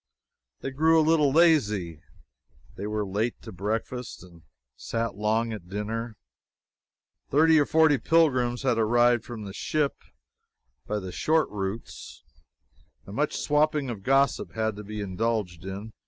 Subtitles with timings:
[0.61, 2.01] They grew a little lazy.
[2.75, 4.41] They were late to breakfast and
[4.75, 6.15] sat long at dinner.
[7.29, 9.95] Thirty or forty pilgrims had arrived from the ship,
[10.87, 12.23] by the short routes,
[13.05, 15.93] and much swapping of gossip had to be indulged in.